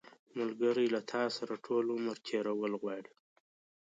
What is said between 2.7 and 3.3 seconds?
غواړي